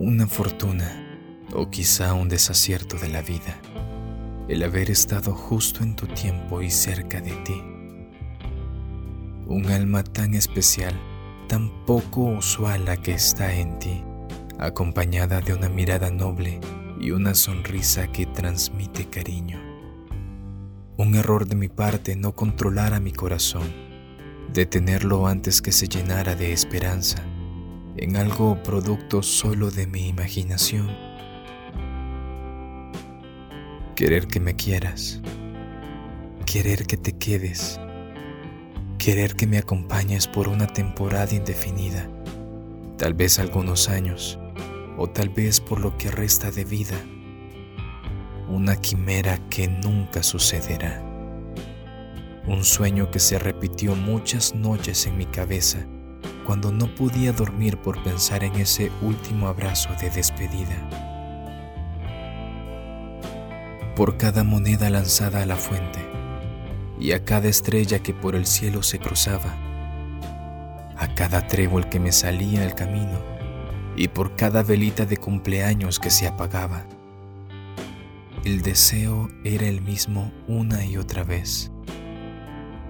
[0.00, 0.88] Una fortuna
[1.52, 3.58] o quizá un desacierto de la vida,
[4.46, 7.60] el haber estado justo en tu tiempo y cerca de ti.
[9.48, 10.94] Un alma tan especial,
[11.48, 14.04] tan poco usual la que está en ti,
[14.60, 16.60] acompañada de una mirada noble
[17.00, 19.58] y una sonrisa que transmite cariño.
[20.96, 23.66] Un error de mi parte no controlar mi corazón,
[24.52, 27.24] detenerlo antes que se llenara de esperanza
[28.00, 30.88] en algo producto solo de mi imaginación.
[33.96, 35.20] Querer que me quieras,
[36.46, 37.80] querer que te quedes,
[38.98, 42.08] querer que me acompañes por una temporada indefinida,
[42.96, 44.38] tal vez algunos años,
[44.96, 46.96] o tal vez por lo que resta de vida,
[48.48, 51.02] una quimera que nunca sucederá,
[52.46, 55.84] un sueño que se repitió muchas noches en mi cabeza
[56.48, 60.88] cuando no podía dormir por pensar en ese último abrazo de despedida.
[63.94, 65.98] Por cada moneda lanzada a la fuente
[66.98, 69.54] y a cada estrella que por el cielo se cruzaba,
[70.96, 73.18] a cada trébol que me salía al camino
[73.94, 76.86] y por cada velita de cumpleaños que se apagaba.
[78.46, 81.70] El deseo era el mismo una y otra vez.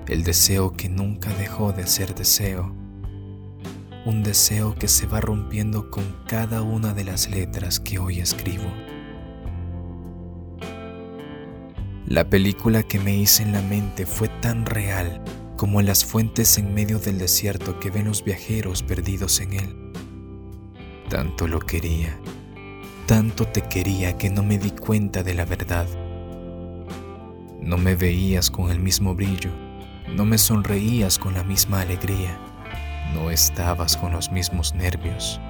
[0.06, 2.72] El deseo que nunca dejó de ser deseo
[4.08, 8.64] un deseo que se va rompiendo con cada una de las letras que hoy escribo.
[12.06, 15.22] La película que me hice en la mente fue tan real
[15.58, 19.92] como las fuentes en medio del desierto que ven los viajeros perdidos en él.
[21.10, 22.18] Tanto lo quería,
[23.04, 25.86] tanto te quería que no me di cuenta de la verdad.
[27.60, 29.50] No me veías con el mismo brillo,
[30.16, 32.40] no me sonreías con la misma alegría
[33.14, 35.40] no estabas con los mismos nervios.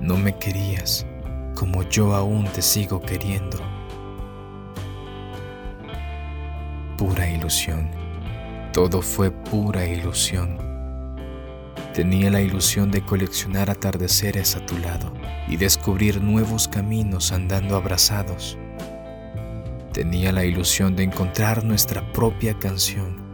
[0.00, 1.06] No me querías
[1.56, 3.58] como yo aún te sigo queriendo.
[6.98, 7.90] Pura ilusión.
[8.72, 10.58] Todo fue pura ilusión.
[11.94, 15.12] Tenía la ilusión de coleccionar atardeceres a tu lado
[15.48, 18.58] y descubrir nuevos caminos andando abrazados.
[19.92, 23.25] Tenía la ilusión de encontrar nuestra propia canción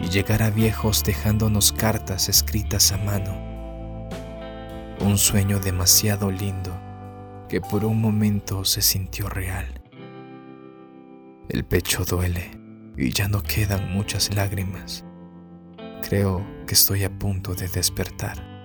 [0.00, 3.50] y llegar a viejos dejándonos cartas escritas a mano.
[5.00, 6.78] Un sueño demasiado lindo
[7.48, 9.82] que por un momento se sintió real.
[11.48, 12.50] El pecho duele
[12.96, 15.04] y ya no quedan muchas lágrimas.
[16.08, 18.59] Creo que estoy a punto de despertar.